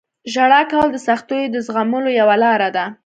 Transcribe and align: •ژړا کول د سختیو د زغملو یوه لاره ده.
•ژړا 0.33 0.61
کول 0.71 0.87
د 0.91 0.97
سختیو 1.07 1.51
د 1.53 1.57
زغملو 1.67 2.09
یوه 2.19 2.35
لاره 2.43 2.69
ده. 2.75 2.85